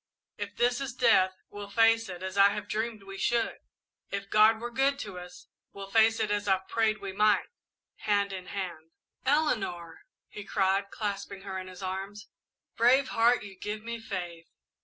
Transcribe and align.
If 0.35 0.55
this 0.55 0.81
is 0.81 0.95
death, 0.95 1.35
we'll 1.51 1.69
face 1.69 2.09
it 2.09 2.23
as 2.23 2.35
I 2.35 2.49
have 2.53 2.67
dreamed 2.67 3.03
we 3.03 3.19
should, 3.19 3.59
if 4.09 4.31
God 4.31 4.59
were 4.59 4.71
good 4.71 4.97
to 5.01 5.19
us; 5.19 5.45
we'll 5.73 5.91
face 5.91 6.19
it 6.19 6.31
as 6.31 6.47
I've 6.47 6.67
prayed 6.67 6.97
we 7.01 7.11
might 7.13 7.49
hand 7.97 8.33
in 8.33 8.47
hand!" 8.47 8.93
"Eleanor!" 9.27 10.07
he 10.27 10.43
cried, 10.43 10.89
clasping 10.89 11.43
her 11.43 11.59
in 11.59 11.67
his 11.67 11.83
arms. 11.83 12.29
"Brave 12.75 13.09
heart, 13.09 13.43
you 13.43 13.53
give 13.55 13.83
me 13.83 13.99
faith! 13.99 14.47